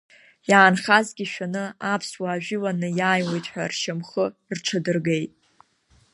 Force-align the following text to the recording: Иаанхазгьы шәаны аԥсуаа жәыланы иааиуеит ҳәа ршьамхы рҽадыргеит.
Иаанхазгьы 0.49 1.25
шәаны 1.31 1.63
аԥсуаа 1.93 2.43
жәыланы 2.43 2.89
иааиуеит 2.99 3.45
ҳәа 3.51 3.63
ршьамхы 3.71 4.25
рҽадыргеит. 4.55 5.31